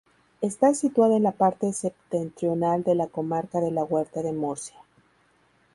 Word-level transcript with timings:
Está 0.41 0.73
situada 0.73 1.15
en 1.17 1.21
la 1.21 1.31
parte 1.31 1.71
septentrional 1.73 2.81
de 2.81 2.95
la 2.95 3.05
comarca 3.05 3.59
de 3.59 3.69
la 3.69 3.83
Huerta 3.83 4.23
de 4.23 4.31
Murcia. 4.33 4.77